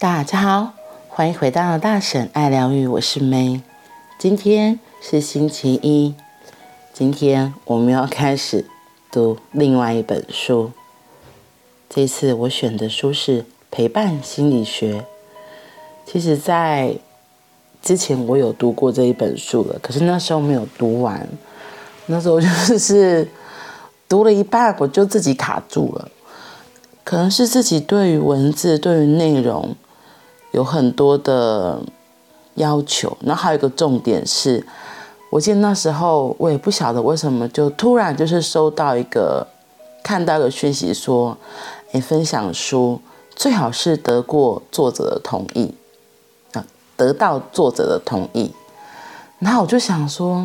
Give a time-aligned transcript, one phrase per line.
[0.00, 0.72] 大家好，
[1.10, 3.60] 欢迎回到大婶爱疗愈，我是 May。
[4.18, 6.14] 今天是星期一，
[6.94, 8.64] 今天我们要开始
[9.12, 10.72] 读另外一本书。
[11.90, 15.00] 这次我选的书是《陪伴心理学》。
[16.06, 16.96] 其实，在
[17.82, 21.28] 之前我有读过这一本书了，可是那时候没有读完。
[22.06, 23.28] 那时候就是
[24.08, 26.08] 读了一半，我就自己卡住了。
[27.04, 29.76] 可能是自己对于文字、对于内容。
[30.52, 31.80] 有很多的
[32.54, 34.66] 要求，然后还有一个重点是，
[35.30, 39.46] 我记得那时候我也不晓得为什么，就突然就是收到一个
[40.02, 41.36] 看到一个讯息说，
[41.92, 43.00] 诶，分享书
[43.36, 45.72] 最好是得过作者的同意
[46.52, 46.64] 啊，
[46.96, 48.52] 得到作者的同意。
[49.38, 50.44] 然后我就想说，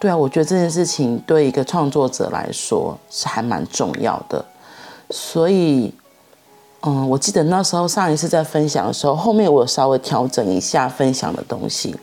[0.00, 4.44] 对啊，我觉得这件事情对一个创作者来说是还蛮重要的，
[5.10, 5.92] 所以。
[6.86, 11.96] 嗯，我记得那时候上一次在分享的时候，后面我有稍微调整一下分享的东西。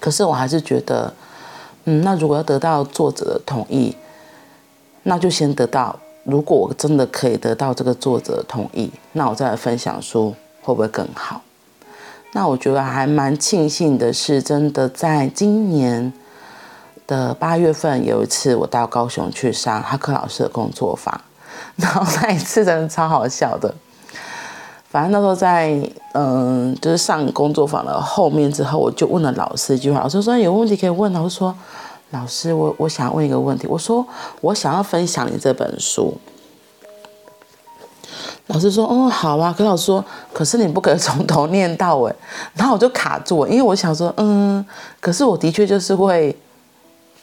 [0.00, 1.14] 可是我还是觉得，
[1.84, 3.94] 嗯，那如果要得到作者的同意，
[5.04, 5.96] 那就先得到。
[6.24, 11.40] 如果我真的可以得到这个作者的同意，那我再来分享书会不会更好？
[12.32, 16.12] 那我觉得还蛮庆幸的是，真的在今年
[17.06, 21.20] 的八月份有一次，我到高雄去上哈克老师的工作坊。
[21.76, 23.74] 然后那一次真的超好笑的，
[24.88, 25.78] 反正那时候在
[26.14, 31.12] 嗯，就是上工作坊的后面之后，我就问了老师一句话，老师说有问题可以问。
[31.12, 31.54] 老师说，
[32.10, 34.06] 老师我我想问一个问题，我说
[34.40, 36.16] 我想要分享你这本书。
[38.46, 42.14] 老师说，哦好啊，可老师说，可是你不可以从头念到尾。
[42.54, 44.64] 然后我就卡住了，因为我想说，嗯，
[45.00, 46.34] 可是我的确就是会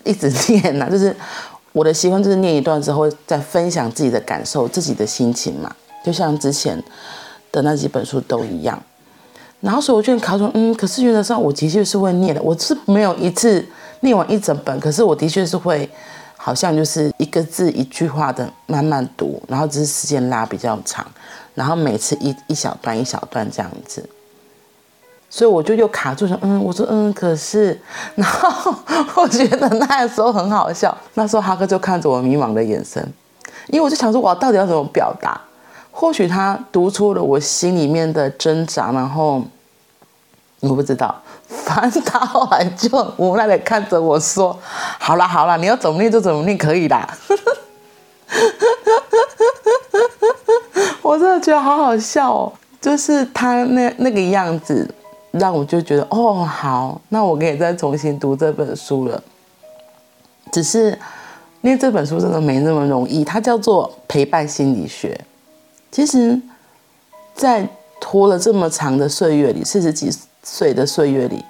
[0.03, 1.15] 一直 念呐、就是。
[1.73, 6.81] 我的习惯就是念一段之后再分享自己的感受、自己的心情嘛，就像之前
[7.51, 8.81] 的那几本书都一样。
[9.59, 13.65] 然后所以我就考说，嗯，可是原则上我的确是会念的，我是没有一次
[14.01, 15.89] 念完一整本，可是我的确是会，
[16.37, 21.05] 好像就是一个字一句话的慢慢读，然后只是时间拉比较长，
[21.55, 24.07] 然后每次一一小段一小段这样子。
[25.35, 27.75] 所以我就又卡住说，嗯，我说嗯，可是，
[28.13, 28.71] 然后
[29.15, 30.95] 我觉得那个时候很好笑。
[31.15, 33.03] 那时候哈克就看着我迷茫的眼神，
[33.69, 35.41] 因为我就想说，我到底要怎么表达？
[35.91, 39.41] 或许他读出了我心里面的挣扎，然后
[40.61, 41.19] 我不知道。
[41.65, 44.55] 反正他后来就无奈的看着我说
[45.01, 47.09] ：“好啦好啦，你要怎么念就怎么念，可以啦。
[51.01, 54.87] ”我真的觉得好好笑哦，就是他那那个样子。
[55.33, 59.23] 让我就觉得哦，好，那我可以再重新读这本书了。
[60.51, 60.97] 只是
[61.61, 65.19] 念这本书真的没那么容易，它叫做《陪伴心理学》。
[65.91, 66.39] 其实，
[67.33, 67.67] 在
[67.99, 70.11] 拖了这么长的岁月里，四十几
[70.43, 71.43] 岁的岁月里，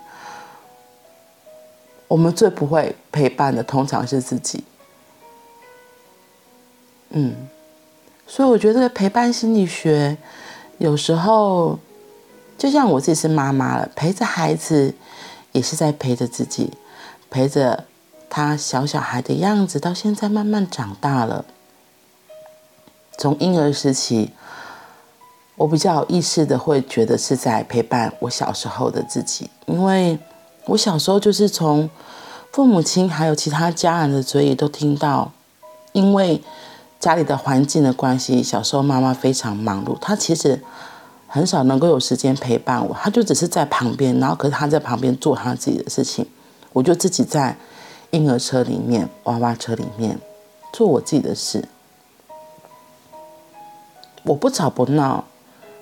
[2.07, 4.63] 我们最不会陪伴的，通常是自己。
[7.09, 7.35] 嗯，
[8.25, 10.15] 所以我觉得陪伴心理学
[10.77, 11.77] 有时候。
[12.63, 14.95] 就像我自己是妈妈了，陪着孩子，
[15.51, 16.71] 也是在陪着自己，
[17.29, 17.83] 陪着
[18.29, 21.43] 他小小孩的样子，到现在慢慢长大了。
[23.17, 24.31] 从婴儿时期，
[25.57, 30.17] 我比较有意识的会觉得是在陪伴我小时候的自己，因为
[30.67, 31.89] 我小时候就是从
[32.53, 35.33] 父母亲还有其他家人的嘴里都听到，
[35.91, 36.41] 因为
[37.01, 40.63] 家里的环境的关系，小时候妈妈非常忙碌，她其实。
[41.33, 46.23] 很少能够有时间陪伴我，他就只是在旁边，然后可是他在旁边做他自己的事情，
[46.71, 47.57] 我就自己在
[48.11, 50.19] 婴儿车里面、娃娃车里面
[50.71, 51.67] 做我自己的事。
[54.25, 55.23] 我不吵不闹，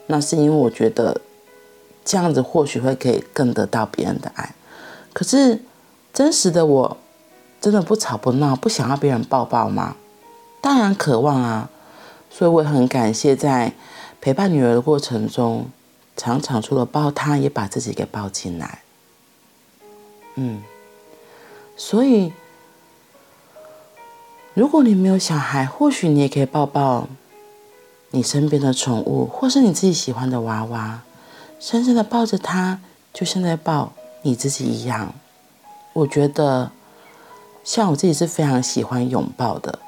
[0.07, 1.19] 那是因为我觉得
[2.05, 4.55] 这样子或许会可以更得到别人的爱。
[5.11, 5.61] 可是
[6.13, 6.95] 真实的我，
[7.59, 9.97] 真的不吵不闹，不想要别人抱抱吗？
[10.61, 11.69] 当然渴望啊，
[12.29, 13.73] 所以我很感谢在。
[14.21, 15.65] 陪伴女儿的过程中，
[16.15, 18.83] 常常除了抱她，也把自己给抱进来。
[20.35, 20.61] 嗯，
[21.75, 22.31] 所以
[24.53, 27.09] 如果你没有小孩，或许你也可以抱抱
[28.11, 31.01] 你身边的宠物，或是你自己喜欢的娃娃，
[31.59, 32.79] 深深的抱着它，
[33.11, 33.91] 就像在抱
[34.21, 35.15] 你自己一样。
[35.93, 36.71] 我觉得，
[37.63, 39.79] 像我自己是非常喜欢拥抱的，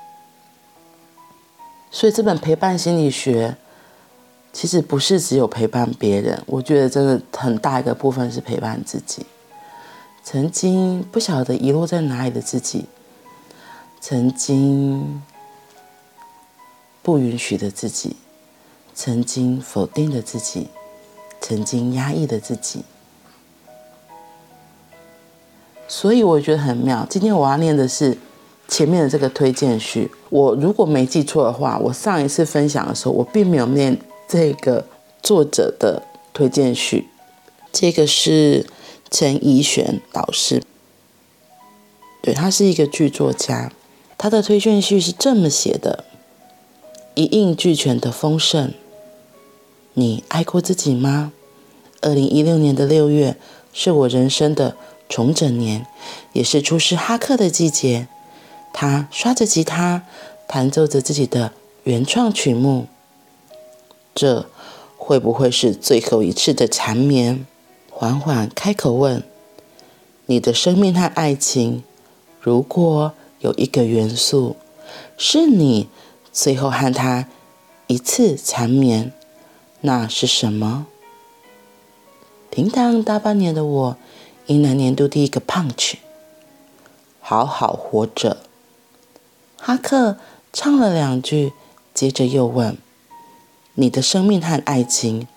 [1.91, 3.57] 所以这本陪伴心理学。
[4.53, 9.25] 其实不是只有陪伴别人，我觉得真的很大一个部分是陪伴自己。
[10.23, 12.85] 曾经不晓得遗落在哪里的自己，
[13.99, 15.21] 曾经
[17.01, 18.15] 不允许的自己，
[18.93, 20.67] 曾经否定的自己，
[21.41, 22.85] 曾经压抑的自己。
[25.87, 27.05] 所以我觉得很妙。
[27.09, 28.17] 今天我要念的是
[28.67, 30.09] 前面的这个推荐序。
[30.29, 34.87] 我如果没记错的话，我上一次分享的时候，我并没有念这个
[35.21, 36.03] 作者的
[36.33, 37.09] 推荐序。
[37.71, 38.67] 这个是
[39.09, 40.61] 陈怡璇老师，
[42.21, 43.71] 对，他是一个剧作家。
[44.17, 46.05] 他的推荐序是这么写的：
[47.15, 48.73] 一应俱全的丰盛。
[49.93, 51.33] 你爱过自己吗？
[52.01, 53.35] 二零一六年的六月
[53.71, 54.75] 是我人生的。
[55.09, 55.85] 重整年，
[56.31, 58.07] 也是出师哈克的季节。
[58.71, 60.03] 他刷着吉他，
[60.47, 61.51] 弹奏着自己的
[61.83, 62.87] 原创曲目。
[64.15, 64.45] 这
[64.97, 67.45] 会不会是最后一次的缠绵？
[67.89, 69.23] 缓缓开口问
[70.27, 71.83] ：“你的生命和爱情，
[72.39, 74.55] 如果有一个元素
[75.17, 75.87] 是你
[76.31, 77.27] 最后和他
[77.87, 79.11] 一次缠绵，
[79.81, 80.87] 那是什么？”
[82.51, 83.97] 停当大半年的我。
[84.47, 85.93] 迎来年度第一个 punch，
[87.21, 88.39] 好好活着。
[89.55, 90.17] 哈克
[90.51, 91.53] 唱了两句，
[91.93, 92.77] 接着又问
[93.75, 95.27] ：“你的生命和爱情，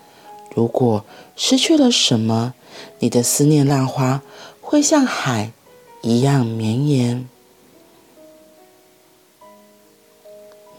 [0.53, 1.05] 如果
[1.35, 2.53] 失去了什么，
[2.99, 4.21] 你的思念浪花
[4.61, 5.51] 会像海
[6.01, 7.27] 一样绵延。”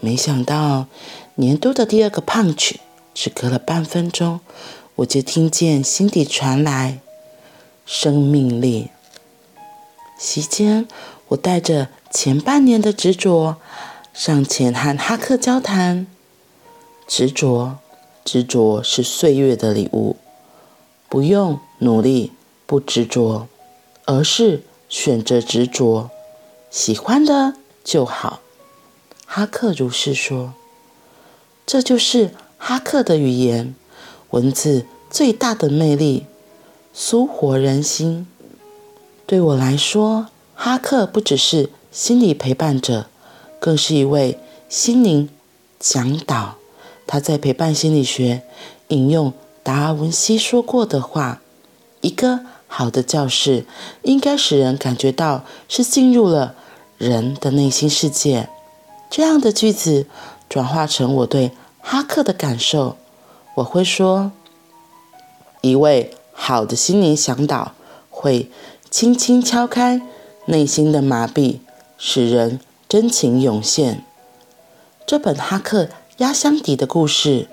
[0.00, 0.86] 没想到
[1.34, 2.76] 年度的第二个 punch，
[3.12, 4.38] 只隔了半分钟，
[4.94, 7.00] 我就听见心底传来。
[7.84, 8.90] 生命力。
[10.18, 10.86] 席间，
[11.28, 13.56] 我带着前半年的执着
[14.12, 16.06] 上前和哈克交谈。
[17.08, 17.78] 执着，
[18.22, 20.16] 执着是岁月的礼物，
[21.08, 22.32] 不用努力
[22.66, 23.48] 不执着，
[24.04, 26.10] 而是选择执着，
[26.70, 28.40] 喜欢的就好。
[29.24, 30.52] 哈克如是说。
[31.66, 33.74] 这就是哈克的语言，
[34.30, 36.26] 文字最大的魅力。
[36.92, 38.26] 苏活人心。
[39.26, 43.06] 对我来说，哈克不只是心理陪伴者，
[43.58, 44.38] 更是一位
[44.68, 45.30] 心灵
[45.78, 46.57] 讲导。
[47.08, 48.42] 他在陪伴心理学
[48.86, 49.32] 引用
[49.64, 51.42] 达尔文西说过的话
[52.02, 53.64] ：“一个好的教室
[54.02, 56.54] 应该使人感觉到是进入了
[56.98, 58.48] 人的内心世界。”
[59.10, 60.06] 这样的句子
[60.48, 61.50] 转化成我对
[61.80, 62.96] 哈克的感受，
[63.56, 64.30] 我会说
[65.62, 67.72] ：“一位。”好的心灵向导
[68.10, 68.48] 会
[68.92, 70.00] 轻轻敲开
[70.46, 71.58] 内心的麻痹，
[71.98, 74.04] 使人真情涌现。
[75.04, 77.48] 这本哈克压箱底的故事，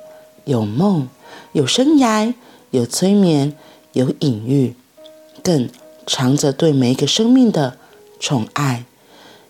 [0.45, 1.07] 有梦，
[1.51, 2.33] 有生涯，
[2.71, 3.55] 有催眠，
[3.93, 4.75] 有隐喻，
[5.43, 5.69] 更
[6.07, 7.77] 藏着对每一个生命的
[8.19, 8.85] 宠爱。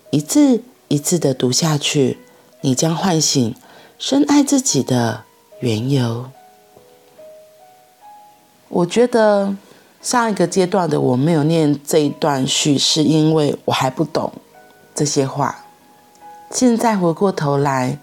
[0.10, 2.18] 一字一字的读下去，
[2.60, 3.56] 你将唤醒
[3.98, 5.24] 深爱自己的
[5.62, 6.26] 缘由。
[8.68, 9.56] 我觉得
[10.02, 14.34] 上一个阶段的我没有念这一段序，是因为我还不懂
[14.94, 15.64] 这些话。
[16.52, 17.98] 现在回过头来，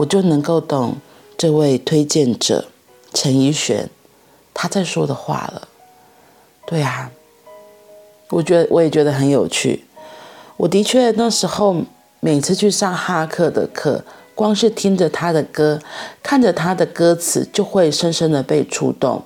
[0.00, 0.96] 我就能够懂
[1.36, 2.68] 这位推荐者
[3.12, 3.90] 陈怡璇
[4.54, 5.68] 他在说的话了。
[6.66, 7.10] 对啊，
[8.30, 9.84] 我觉得我也觉得很有趣。
[10.56, 11.82] 我的确那时候
[12.20, 14.02] 每次去上哈克的课，
[14.34, 15.78] 光是听着他的歌，
[16.22, 19.22] 看着他的歌词，就会深深的被触动。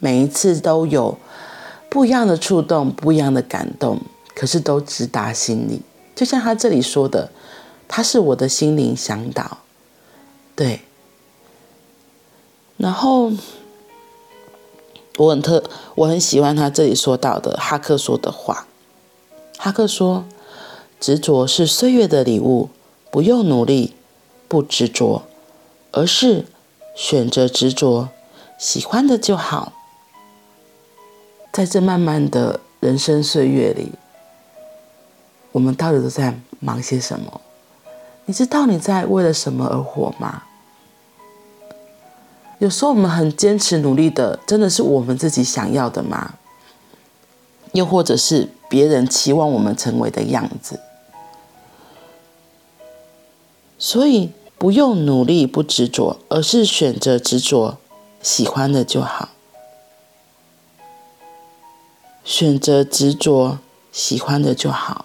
[0.00, 1.16] 每一次都有
[1.88, 4.00] 不一样的触动，不一样的感动，
[4.34, 5.82] 可是都直达心里。
[6.16, 7.30] 就像他这里说的，
[7.86, 9.58] 他是我的心灵向导，
[10.58, 10.80] 对。
[12.76, 13.30] 然后
[15.16, 15.62] 我很特，
[15.94, 18.66] 我很喜欢他这里说到的哈克说的话。
[19.56, 20.24] 哈克说
[20.98, 22.70] ：“执着是岁月的礼物，
[23.12, 23.94] 不用努力，
[24.48, 25.22] 不执着，
[25.92, 26.46] 而是
[26.96, 28.08] 选择执着，
[28.58, 29.72] 喜欢的就好。”
[31.54, 33.92] 在这漫漫的人生岁月里，
[35.52, 37.40] 我们到底都在忙些什么？
[38.26, 40.42] 你知道你在为了什么而活吗？
[42.58, 46.34] 有时候我们很坚持努力的，真的是我们自己想要的吗？
[47.72, 50.80] 又或者是别人期望我们成为的样子？
[53.78, 57.78] 所以不用努力不执着，而是选择执着，
[58.20, 59.28] 喜欢的就好。
[62.24, 63.58] 选择执着，
[63.92, 65.04] 喜欢的就好。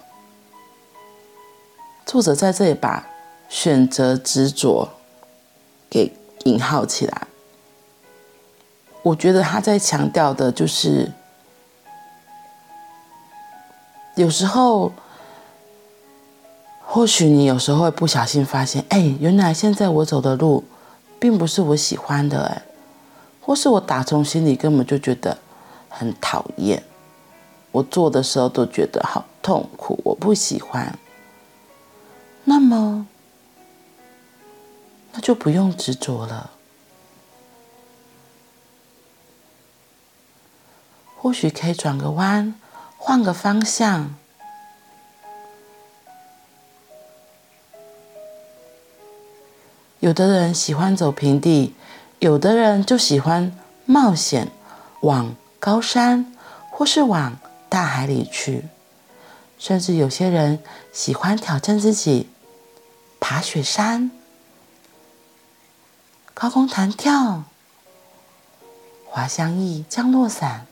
[2.05, 3.07] 作者在这里把
[3.48, 4.89] “选择执着”
[5.89, 6.12] 给
[6.45, 7.27] 引号起来。
[9.03, 11.12] 我觉得他在强调的就是，
[14.15, 14.93] 有时候，
[16.79, 20.63] 或许你有时候会不小心发现，哎，原来现在我走的路，
[21.19, 22.62] 并不是我喜欢的，哎，
[23.41, 25.38] 或是我打从心里根本就觉得
[25.89, 26.81] 很讨厌，
[27.72, 30.98] 我做的时候都觉得好痛苦，我不喜欢。
[32.45, 33.05] 那么，
[35.12, 36.51] 那就不用执着了。
[41.24, 42.53] 或许可以转个弯，
[42.98, 44.13] 换个方向。
[50.01, 51.74] 有的人喜欢走平地，
[52.20, 54.51] 有的人就喜欢冒险，
[55.00, 56.36] 往高山
[56.70, 57.38] 或是往
[57.70, 58.65] 大海里去，
[59.58, 60.62] 甚至有些人
[60.92, 62.30] 喜欢挑战自己，
[63.22, 64.12] 爬雪山、
[66.34, 67.46] 高空弹跳、
[69.06, 70.68] 滑翔翼、降落伞，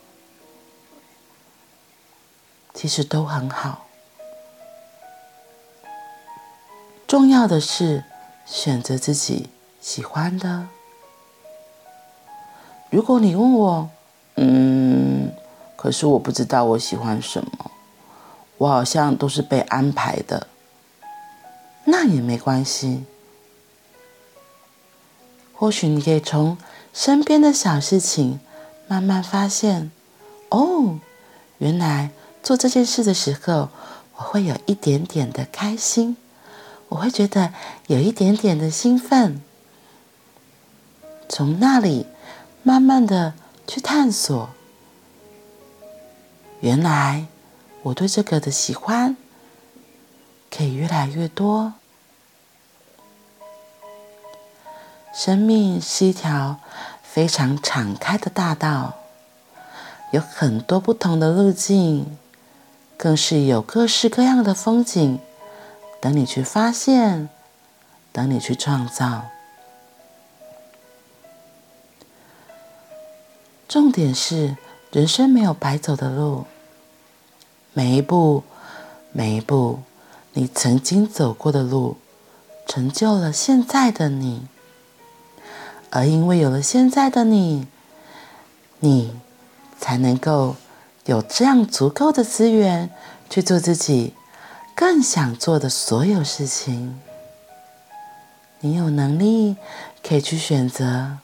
[2.74, 3.86] 其实都很好。
[7.06, 8.04] 重要的是，
[8.46, 9.50] 选择自己
[9.80, 10.68] 喜欢的。
[12.90, 13.90] 如果你问我，
[14.36, 15.32] 嗯，
[15.76, 17.70] 可是我不知道我喜欢什么，
[18.58, 20.46] 我好像都是被安排的，
[21.84, 23.04] 那也没关系。
[25.54, 26.56] 或许你可以从
[26.92, 28.40] 身边的小事情
[28.88, 29.90] 慢慢发现，
[30.48, 30.98] 哦，
[31.58, 32.10] 原来
[32.42, 33.68] 做这件事的时候，
[34.16, 36.16] 我会有一点点的开心。
[36.88, 37.54] 我会觉得
[37.86, 39.40] 有一点点的兴奋，
[41.26, 42.06] 从那里
[42.62, 43.32] 慢慢的
[43.66, 44.50] 去探索，
[46.60, 47.26] 原来
[47.84, 49.16] 我对这个的喜欢
[50.50, 51.72] 可以越来越多。
[55.14, 56.58] 生命是一条
[57.02, 58.98] 非常敞开的大道，
[60.10, 62.18] 有很多不同的路径，
[63.02, 65.18] 更是有各式各样的风景。
[66.00, 67.28] 等你去发现，
[68.12, 69.24] 等你去创造。
[73.66, 74.56] 重点是，
[74.92, 76.44] 人生没有白走的路，
[77.72, 78.44] 每一步，
[79.10, 79.80] 每一步，
[80.34, 81.96] 你曾经走过的路，
[82.68, 84.46] 成就了现在的你。
[85.90, 87.66] 而因为有了现在的你，
[88.78, 89.16] 你
[89.80, 90.54] 才能够
[91.04, 92.90] 有这样足够的资源
[93.28, 94.14] 去做自己。
[94.74, 96.98] 更想做的所有事情，
[98.60, 99.56] 你有能力
[100.02, 101.18] 可以去选择。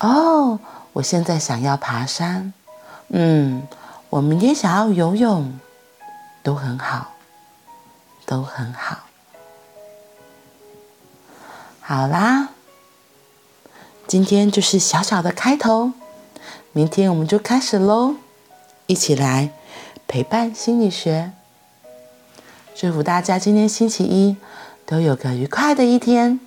[0.00, 0.58] 哦，
[0.94, 2.52] 我现在想要爬山，
[3.08, 3.66] 嗯，
[4.10, 5.58] 我明天想要游泳，
[6.42, 7.12] 都很好，
[8.26, 8.98] 都很好。
[11.80, 12.48] 好啦，
[14.08, 15.92] 今天就是小小的开头，
[16.72, 18.16] 明天我们就开始喽，
[18.92, 19.48] 一起来
[20.06, 21.32] 陪伴心理学。
[22.74, 24.36] 祝福大家今天星期一
[24.84, 26.38] 都有个愉快的一天，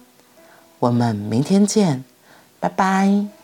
[0.77, 2.03] 我们明天见，
[2.59, 3.34] 拜拜。